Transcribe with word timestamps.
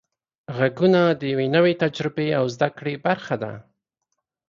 غږونه 0.57 1.01
د 1.19 1.21
یوې 1.33 1.47
نوې 1.55 1.73
تجربې 1.83 2.27
او 2.39 2.45
زده 2.55 2.69
کړې 2.77 2.95
برخه 3.05 3.35
ده. 3.43 3.53